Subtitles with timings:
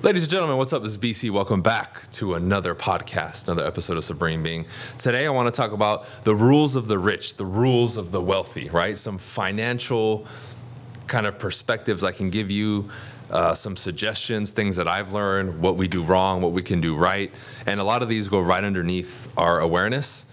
[0.00, 0.84] Ladies and gentlemen, what's up?
[0.84, 1.32] This is BC.
[1.32, 4.64] Welcome back to another podcast, another episode of Supreme Being.
[4.96, 8.22] Today, I want to talk about the rules of the rich, the rules of the
[8.22, 8.96] wealthy, right?
[8.96, 10.24] Some financial
[11.08, 12.88] kind of perspectives I can give you,
[13.32, 16.94] uh, some suggestions, things that I've learned, what we do wrong, what we can do
[16.94, 17.32] right.
[17.66, 20.26] And a lot of these go right underneath our awareness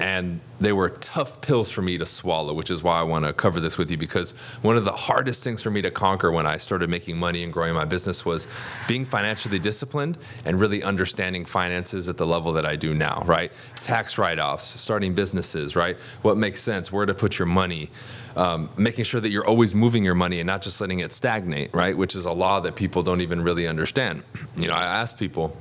[0.00, 3.34] and they were tough pills for me to swallow, which is why I want to
[3.34, 4.32] cover this with you because
[4.62, 7.52] one of the hardest things for me to conquer when I started making money and
[7.52, 8.46] growing my business was
[8.88, 13.52] being financially disciplined and really understanding finances at the level that I do now, right?
[13.76, 15.98] Tax write offs, starting businesses, right?
[16.22, 17.90] What makes sense, where to put your money,
[18.36, 21.74] um, making sure that you're always moving your money and not just letting it stagnate,
[21.74, 21.96] right?
[21.96, 24.22] Which is a law that people don't even really understand.
[24.56, 25.54] You know, I ask people,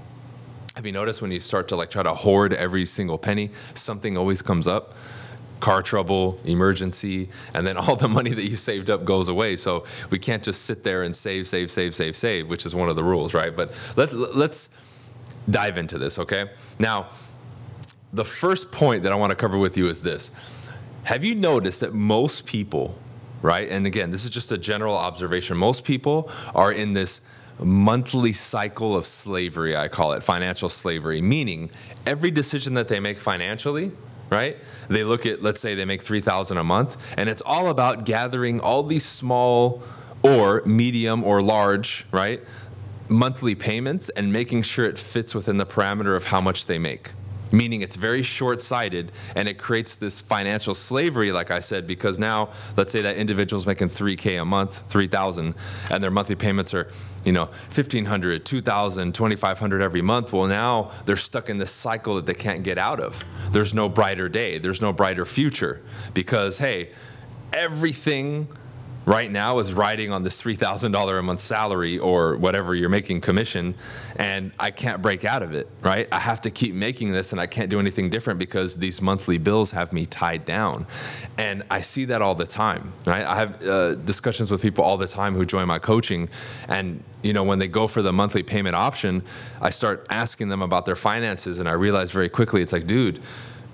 [0.80, 4.18] have you noticed when you start to like try to hoard every single penny, something
[4.18, 4.96] always comes up?
[5.60, 9.58] car trouble, emergency, and then all the money that you saved up goes away.
[9.58, 12.88] So we can't just sit there and save, save, save, save, save, which is one
[12.88, 13.54] of the rules, right?
[13.54, 14.70] But let's let's
[15.50, 16.50] dive into this, okay?
[16.80, 17.10] Now,
[18.14, 20.32] the first point that I want to cover with you is this.
[21.04, 22.98] Have you noticed that most people,
[23.42, 23.68] right?
[23.68, 25.58] And again, this is just a general observation.
[25.58, 27.20] Most people are in this
[27.60, 31.72] monthly cycle of slavery, I call it financial slavery, meaning
[32.06, 33.92] every decision that they make financially,
[34.30, 34.58] right?
[34.88, 38.60] They look at, let's say they make 3000 a month, and it's all about gathering
[38.60, 39.84] all these small
[40.24, 42.44] or medium or large, right?
[43.08, 47.12] Monthly payments and making sure it fits within the parameter of how much they make
[47.52, 52.50] meaning it's very short-sighted and it creates this financial slavery like i said because now
[52.78, 55.56] let's say that individual's making 3k a month 3000
[55.90, 56.90] and their monthly payments are
[57.26, 60.34] you know 1500 2000 2500 every month.
[60.34, 63.24] Well now they're stuck in this cycle that they can't get out of.
[63.52, 64.58] There's no brighter day.
[64.58, 65.82] There's no brighter future.
[66.14, 66.92] Because hey
[67.54, 68.48] everything
[69.10, 73.74] right now is riding on this $3,000 a month salary or whatever you're making commission,
[74.18, 76.08] and I can't break out of it, right?
[76.12, 79.40] I have to keep making this and I can't do anything different because these monthly
[79.40, 80.86] bills have me tied down.
[81.40, 83.26] And I see that all the time, right?
[83.26, 86.30] I have uh, discussions with people all the time who join my coaching,
[86.68, 89.24] and you know, when they go for the monthly payment option,
[89.60, 93.20] I start asking them about their finances, and I realize very quickly it's like, dude,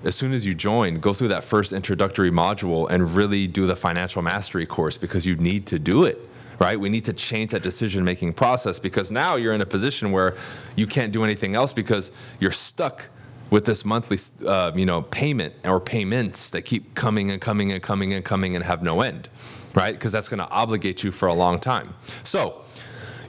[0.06, 3.76] as soon as you join, go through that first introductory module and really do the
[3.76, 6.18] financial mastery course because you need to do it
[6.58, 6.80] right?
[6.80, 10.34] We need to change that decision making process because now you're in a position where
[10.74, 13.10] you can't do anything else because you're stuck
[13.50, 17.82] with this monthly, uh, you know, payment or payments that keep coming and coming and
[17.82, 19.28] coming and coming and have no end,
[19.74, 19.92] right?
[19.92, 21.94] Because that's going to obligate you for a long time.
[22.24, 22.64] So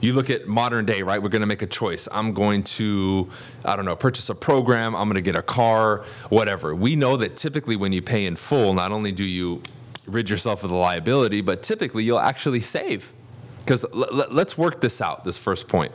[0.00, 1.22] you look at modern day, right?
[1.22, 2.08] We're going to make a choice.
[2.12, 3.28] I'm going to,
[3.64, 4.94] I don't know, purchase a program.
[4.94, 6.74] I'm going to get a car, whatever.
[6.74, 9.62] We know that typically when you pay in full, not only do you
[10.06, 13.12] rid yourself of the liability, but typically you'll actually save.
[13.60, 15.92] Because l- l- let's work this out, this first point.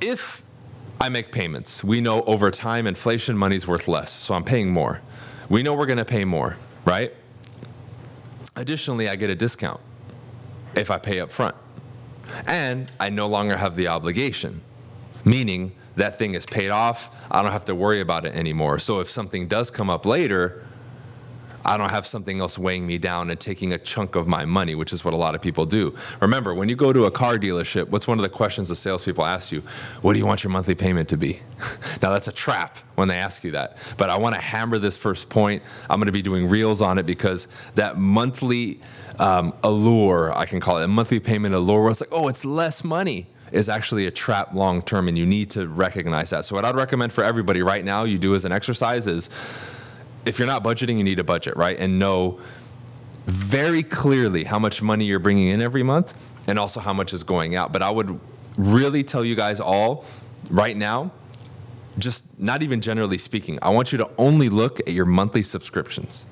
[0.00, 0.42] If
[1.00, 5.00] I make payments, we know over time inflation money's worth less, so I'm paying more.
[5.48, 7.12] We know we're going to pay more, right?
[8.54, 9.80] Additionally, I get a discount
[10.74, 11.56] if I pay up front
[12.46, 14.62] and I no longer have the obligation,
[15.24, 17.10] meaning that thing is paid off.
[17.30, 18.78] I don't have to worry about it anymore.
[18.78, 20.64] So if something does come up later,
[21.64, 24.74] I don't have something else weighing me down and taking a chunk of my money,
[24.74, 25.94] which is what a lot of people do.
[26.20, 29.24] Remember, when you go to a car dealership, what's one of the questions the salespeople
[29.24, 29.62] ask you?
[30.02, 31.40] What do you want your monthly payment to be?
[32.02, 33.76] now, that's a trap when they ask you that.
[33.96, 35.62] But I want to hammer this first point.
[35.88, 38.80] I'm going to be doing reels on it because that monthly
[39.18, 42.44] um, allure, I can call it a monthly payment allure, where it's like, oh, it's
[42.44, 46.44] less money is actually a trap long term, and you need to recognize that.
[46.44, 49.28] So, what I'd recommend for everybody right now, you do as an exercise is
[50.24, 51.76] if you're not budgeting, you need a budget, right?
[51.78, 52.40] And know
[53.26, 56.14] very clearly how much money you're bringing in every month
[56.46, 57.72] and also how much is going out.
[57.72, 58.18] But I would
[58.56, 60.04] really tell you guys all
[60.48, 61.12] right now,
[61.98, 66.26] just not even generally speaking, I want you to only look at your monthly subscriptions.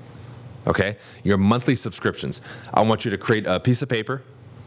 [0.67, 0.97] Okay?
[1.25, 2.41] Your monthly subscriptions.
[2.73, 4.23] I want you to create a piece of paper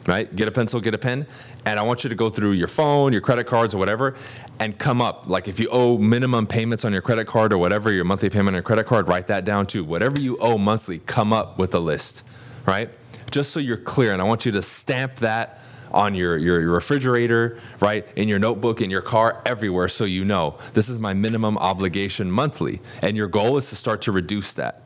[0.08, 0.34] right?
[0.36, 1.28] Get a pencil, get a pen,
[1.66, 4.16] and I want you to go through your phone, your credit cards, or whatever,
[4.60, 5.28] and come up.
[5.28, 8.50] Like if you owe minimum payments on your credit card or whatever, your monthly payment
[8.50, 9.84] on your credit card, write that down too.
[9.84, 12.24] Whatever you owe monthly, come up with a list,
[12.66, 12.90] right?
[13.30, 14.12] Just so you're clear.
[14.12, 15.62] And I want you to stamp that
[15.92, 18.08] on your, your, your refrigerator, right?
[18.16, 22.32] In your notebook, in your car, everywhere, so you know this is my minimum obligation
[22.32, 22.82] monthly.
[23.02, 24.84] And your goal is to start to reduce that.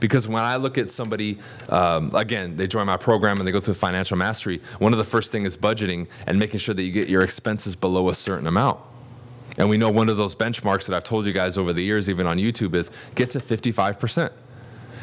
[0.00, 1.38] Because when I look at somebody,
[1.68, 5.04] um, again, they join my program and they go through financial mastery, one of the
[5.04, 8.46] first things is budgeting and making sure that you get your expenses below a certain
[8.46, 8.80] amount.
[9.56, 12.08] And we know one of those benchmarks that I've told you guys over the years,
[12.08, 14.30] even on YouTube, is get to 55%.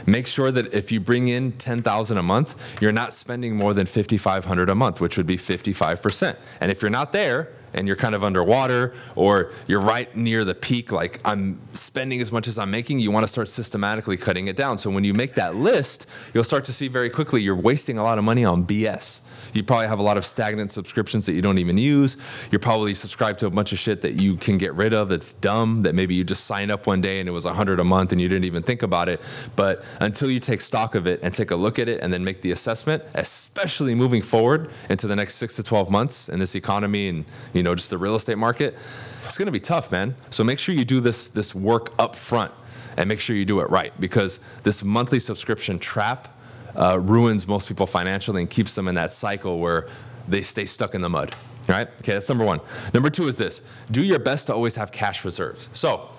[0.05, 3.85] Make sure that if you bring in 10,000 a month, you're not spending more than
[3.85, 6.37] 5,500 a month, which would be 55%.
[6.61, 10.55] And if you're not there, and you're kind of underwater or you're right near the
[10.55, 14.47] peak, like I'm spending as much as I'm making, you want to start systematically cutting
[14.47, 14.77] it down.
[14.77, 18.03] So when you make that list, you'll start to see very quickly you're wasting a
[18.03, 19.21] lot of money on BS.
[19.53, 22.17] You probably have a lot of stagnant subscriptions that you don't even use.
[22.51, 25.31] You're probably subscribed to a bunch of shit that you can get rid of that's
[25.31, 28.11] dumb, that maybe you just signed up one day and it was 100 a month
[28.11, 29.21] and you didn't even think about it.
[29.55, 32.23] But until you take stock of it and take a look at it and then
[32.23, 36.55] make the assessment, especially moving forward into the next six to 12 months in this
[36.55, 38.77] economy and you just the real estate market,
[39.25, 40.15] it's going to be tough, man.
[40.29, 42.51] So make sure you do this this work up front
[42.97, 46.37] and make sure you do it right because this monthly subscription trap
[46.75, 49.87] uh, ruins most people financially and keeps them in that cycle where
[50.27, 51.33] they stay stuck in the mud.
[51.67, 51.87] Right?
[51.87, 52.61] Okay, that's number one.
[52.93, 55.69] Number two is this do your best to always have cash reserves.
[55.73, 56.09] So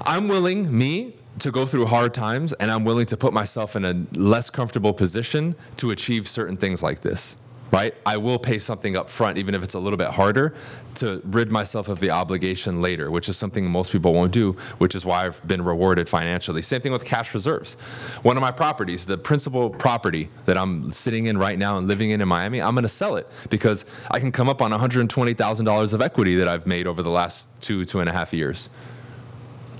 [0.00, 3.84] I'm willing, me, to go through hard times and I'm willing to put myself in
[3.84, 7.36] a less comfortable position to achieve certain things like this
[7.70, 7.94] right?
[8.06, 10.54] I will pay something up front, even if it's a little bit harder,
[10.96, 14.94] to rid myself of the obligation later, which is something most people won't do, which
[14.94, 16.62] is why I've been rewarded financially.
[16.62, 17.74] Same thing with cash reserves.
[18.22, 22.10] One of my properties, the principal property that I'm sitting in right now and living
[22.10, 26.00] in in Miami, I'm gonna sell it because I can come up on $120,000 of
[26.00, 28.68] equity that I've made over the last two, two and a half years.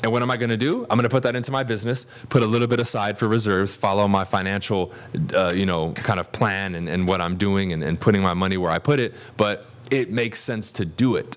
[0.02, 0.82] And what am I going to do?
[0.88, 3.74] I'm going to put that into my business, put a little bit aside for reserves,
[3.74, 4.92] follow my financial,
[5.34, 8.34] uh, you know, kind of plan and, and what I'm doing and, and putting my
[8.34, 9.14] money where I put it.
[9.36, 11.36] But it makes sense to do it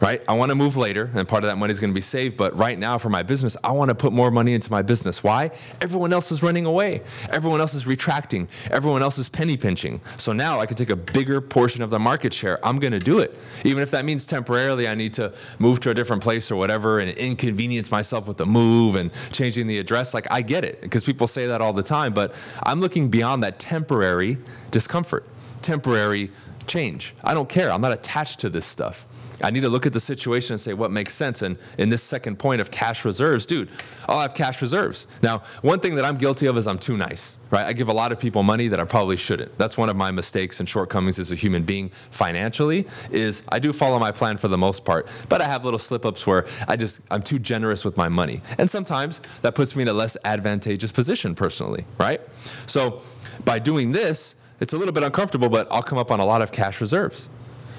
[0.00, 0.22] right?
[0.28, 2.36] I want to move later, and part of that money is going to be saved.
[2.36, 5.22] But right now, for my business, I want to put more money into my business.
[5.22, 5.50] Why?
[5.80, 7.02] Everyone else is running away.
[7.30, 8.48] Everyone else is retracting.
[8.70, 10.00] Everyone else is penny pinching.
[10.16, 12.64] So now I can take a bigger portion of the market share.
[12.64, 15.90] I'm going to do it, even if that means temporarily I need to move to
[15.90, 20.14] a different place or whatever, and inconvenience myself with the move and changing the address.
[20.14, 22.12] Like I get it, because people say that all the time.
[22.12, 24.38] But I'm looking beyond that temporary
[24.70, 25.26] discomfort,
[25.62, 26.30] temporary
[26.66, 27.14] change.
[27.24, 27.72] I don't care.
[27.72, 29.06] I'm not attached to this stuff.
[29.42, 31.42] I need to look at the situation and say what makes sense.
[31.42, 33.68] And in this second point of cash reserves, dude,
[34.08, 35.06] I'll have cash reserves.
[35.22, 37.66] Now, one thing that I'm guilty of is I'm too nice, right?
[37.66, 39.56] I give a lot of people money that I probably shouldn't.
[39.58, 43.72] That's one of my mistakes and shortcomings as a human being financially is I do
[43.72, 46.76] follow my plan for the most part, but I have little slip ups where I
[46.76, 48.42] just I'm too generous with my money.
[48.58, 52.20] And sometimes that puts me in a less advantageous position personally, right?
[52.66, 53.02] So
[53.44, 56.42] by doing this, it's a little bit uncomfortable, but I'll come up on a lot
[56.42, 57.28] of cash reserves.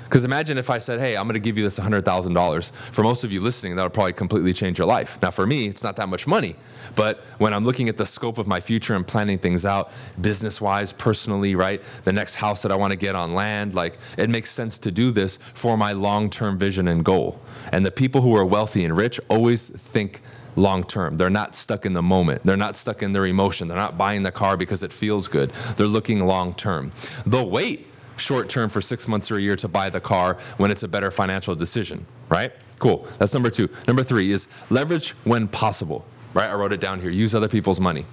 [0.09, 2.71] Because imagine if I said, hey, I'm going to give you this $100,000.
[2.91, 5.19] For most of you listening, that would probably completely change your life.
[5.21, 6.55] Now, for me, it's not that much money.
[6.95, 10.59] But when I'm looking at the scope of my future and planning things out, business
[10.59, 11.79] wise, personally, right?
[12.05, 14.91] The next house that I want to get on land, like it makes sense to
[14.91, 17.39] do this for my long term vision and goal.
[17.71, 20.23] And the people who are wealthy and rich always think
[20.55, 21.17] long term.
[21.17, 22.41] They're not stuck in the moment.
[22.43, 23.67] They're not stuck in their emotion.
[23.67, 25.51] They're not buying the car because it feels good.
[25.77, 26.93] They're looking long term.
[27.27, 27.85] They'll wait
[28.19, 30.87] short term for six months or a year to buy the car when it's a
[30.87, 32.51] better financial decision, right?
[32.79, 33.07] Cool.
[33.17, 33.69] That's number two.
[33.87, 36.49] Number three is leverage when possible, right?
[36.49, 37.09] I wrote it down here.
[37.09, 38.05] Use other people's money.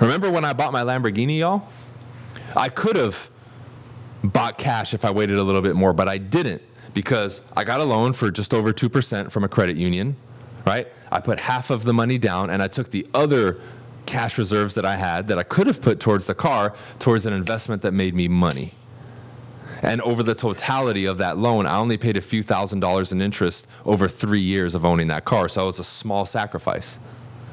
[0.00, 1.68] Remember when I bought my Lamborghini, y'all?
[2.56, 3.28] I could have
[4.24, 6.62] bought cash if I waited a little bit more, but I didn't
[6.94, 10.16] because I got a loan for just over 2% from a credit union,
[10.66, 10.88] right?
[11.12, 13.60] I put half of the money down and I took the other
[14.06, 17.32] cash reserves that I had that I could have put towards the car towards an
[17.32, 18.72] investment that made me money.
[19.82, 23.20] And over the totality of that loan, I only paid a few thousand dollars in
[23.20, 25.48] interest over three years of owning that car.
[25.48, 26.98] So it was a small sacrifice,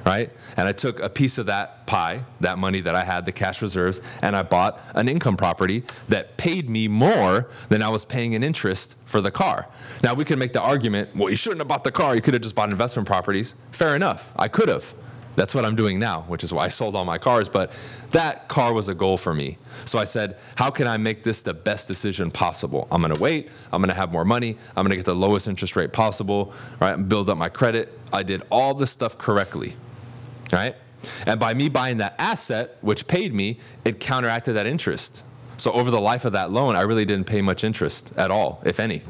[0.06, 0.32] right?
[0.58, 3.62] And I took a piece of that pie, that money that I had, the cash
[3.62, 8.34] reserves, and I bought an income property that paid me more than I was paying
[8.34, 9.68] in interest for the car.
[10.02, 12.16] Now, we can make the argument well, you shouldn't have bought the car.
[12.16, 13.56] You could have just bought investment properties.
[13.72, 14.32] Fair enough.
[14.36, 14.94] I could have.
[15.36, 17.50] That's what I'm doing now, which is why I sold all my cars.
[17.50, 17.72] But
[18.12, 19.58] that car was a goal for me.
[19.86, 22.88] So I said, how can I make this the best decision possible?
[22.92, 23.50] I'm going to wait.
[23.72, 24.58] I'm going to have more money.
[24.76, 26.94] I'm going to get the lowest interest rate possible, right?
[26.94, 27.98] And build up my credit.
[28.12, 29.76] I did all this stuff correctly,
[30.52, 30.76] right?
[31.26, 35.24] And by me buying that asset, which paid me, it counteracted that interest.
[35.58, 38.62] So over the life of that loan, I really didn't pay much interest at all,
[38.66, 39.02] if any,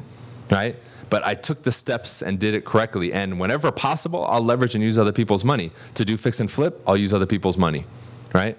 [0.49, 0.75] right?
[1.13, 3.13] But I took the steps and did it correctly.
[3.13, 5.69] And whenever possible, I'll leverage and use other people's money.
[5.93, 7.85] To do fix and flip, I'll use other people's money,
[8.33, 8.57] right?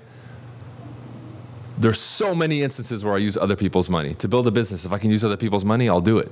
[1.76, 4.14] There's so many instances where I use other people's money.
[4.14, 6.30] To build a business, if I can use other people's money, I'll do it.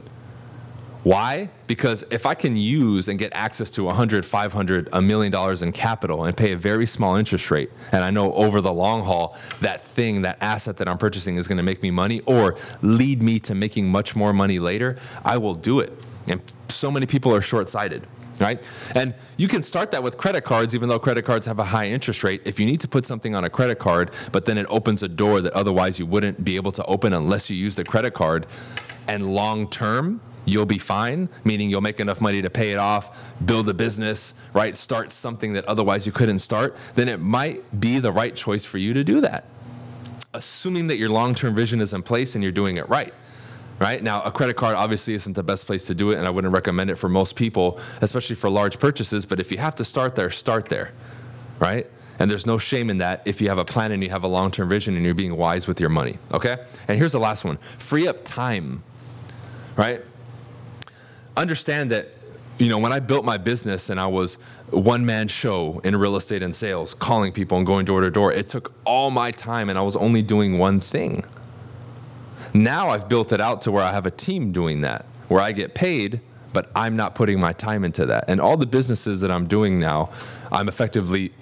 [1.02, 1.50] Why?
[1.66, 5.72] Because if I can use and get access to 100, 500, a million dollars in
[5.72, 9.36] capital and pay a very small interest rate, and I know over the long haul
[9.60, 13.24] that thing, that asset that I'm purchasing is going to make me money or lead
[13.24, 15.92] me to making much more money later, I will do it.
[16.28, 18.06] And so many people are short sighted,
[18.38, 18.66] right?
[18.94, 21.88] And you can start that with credit cards, even though credit cards have a high
[21.88, 22.42] interest rate.
[22.44, 25.08] If you need to put something on a credit card, but then it opens a
[25.08, 28.46] door that otherwise you wouldn't be able to open unless you use the credit card,
[29.08, 33.34] and long term, you'll be fine, meaning you'll make enough money to pay it off,
[33.44, 34.76] build a business, right?
[34.76, 38.78] Start something that otherwise you couldn't start, then it might be the right choice for
[38.78, 39.44] you to do that.
[40.34, 43.12] Assuming that your long term vision is in place and you're doing it right.
[43.82, 46.30] Right now, a credit card obviously isn't the best place to do it, and I
[46.30, 49.26] wouldn't recommend it for most people, especially for large purchases.
[49.26, 50.92] But if you have to start there, start there,
[51.58, 51.88] right?
[52.20, 54.28] And there's no shame in that if you have a plan and you have a
[54.28, 56.58] long term vision and you're being wise with your money, okay?
[56.86, 58.84] And here's the last one free up time,
[59.76, 60.02] right?
[61.36, 62.08] understand that
[62.58, 64.34] you know when i built my business and i was
[64.70, 68.32] one man show in real estate and sales calling people and going door to door
[68.32, 71.24] it took all my time and i was only doing one thing
[72.54, 75.52] now i've built it out to where i have a team doing that where i
[75.52, 76.20] get paid
[76.52, 79.78] but i'm not putting my time into that and all the businesses that i'm doing
[79.78, 80.10] now
[80.50, 81.32] i'm effectively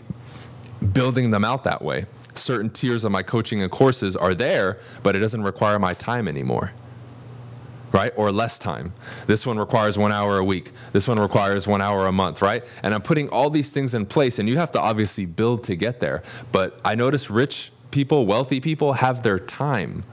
[0.92, 5.16] building them out that way certain tiers of my coaching and courses are there but
[5.16, 6.72] it doesn't require my time anymore
[7.92, 8.12] right?
[8.16, 8.92] Or less time.
[9.26, 10.72] This one requires one hour a week.
[10.92, 12.64] This one requires one hour a month, right?
[12.82, 15.76] And I'm putting all these things in place, and you have to obviously build to
[15.76, 16.22] get there.
[16.52, 20.04] But I notice rich people, wealthy people have their time.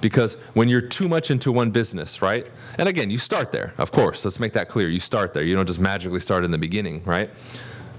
[0.00, 2.46] Because when you're too much into one business, right?
[2.78, 4.24] And again, you start there, of course.
[4.24, 4.88] Let's make that clear.
[4.88, 5.42] You start there.
[5.42, 7.30] You don't just magically start in the beginning, right?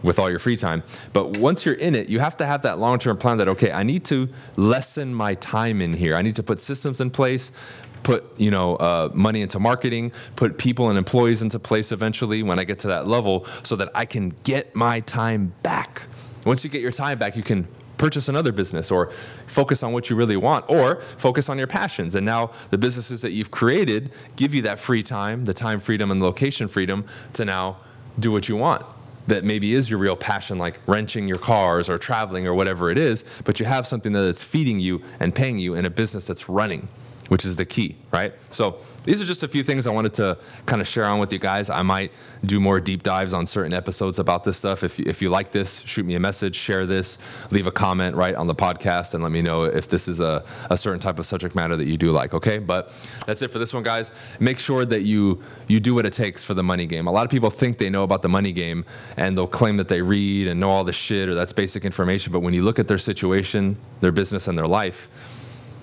[0.04, 0.84] with all your free time.
[1.14, 3.72] But once you're in it, you have to have that long term plan that, okay,
[3.72, 6.16] I need to lessen my time in here.
[6.16, 7.52] I need to put systems in place,
[8.04, 12.60] put you know uh, money into marketing, put people and employees into place eventually when
[12.60, 16.04] I get to that level, so that I can get my time back.
[16.46, 17.68] Once you get your time back, you can
[18.02, 19.12] purchase another business or
[19.46, 22.16] focus on what you really want or focus on your passions.
[22.16, 26.10] And now the businesses that you've created give you that free time, the time freedom
[26.10, 27.78] and the location freedom to now
[28.20, 28.84] do what you want.
[29.28, 32.98] That maybe is your real passion, like wrenching your cars or traveling or whatever it
[32.98, 36.50] is, but you have something that's feeding you and paying you in a business that's
[36.50, 36.88] running
[37.32, 38.34] which is the key, right?
[38.50, 41.32] So these are just a few things I wanted to kind of share on with
[41.32, 41.70] you guys.
[41.70, 42.12] I might
[42.44, 44.84] do more deep dives on certain episodes about this stuff.
[44.84, 47.18] If, if you like this, shoot me a message, share this,
[47.50, 50.44] leave a comment right on the podcast, and let me know if this is a,
[50.70, 52.58] a certain type of subject matter that you do like, okay?
[52.58, 52.92] But
[53.26, 54.12] that's it for this one, guys.
[54.42, 57.08] Make sure that you you do what it takes for the money game.
[57.08, 58.84] A lot of people think they know about the money game
[59.16, 62.34] and they'll claim that they read and know all this shit or that's basic information.
[62.34, 65.10] But when you look at their situation, their business, and their life,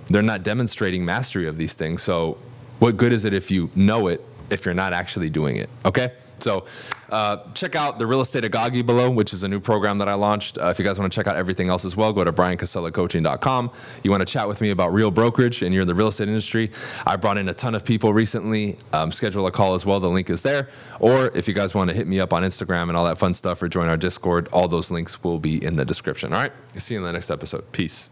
[0.08, 2.02] they're not demonstrating mastery of these things.
[2.02, 2.38] So,
[2.78, 5.68] what good is it if you know it if you're not actually doing it?
[5.84, 6.12] Okay.
[6.40, 6.66] So,
[7.10, 10.14] uh, check out the Real Estate Agagi below, which is a new program that I
[10.14, 10.56] launched.
[10.56, 13.70] Uh, if you guys want to check out everything else as well, go to bryancasellacoaching.com.
[14.04, 16.28] You want to chat with me about real brokerage and you're in the real estate
[16.28, 16.70] industry.
[17.06, 18.76] I brought in a ton of people recently.
[18.92, 20.00] Um, schedule a call as well.
[20.00, 20.68] The link is there.
[21.00, 23.34] Or if you guys want to hit me up on Instagram and all that fun
[23.34, 26.32] stuff or join our Discord, all those links will be in the description.
[26.32, 26.52] All right.
[26.76, 27.72] See you in the next episode.
[27.72, 28.10] Peace.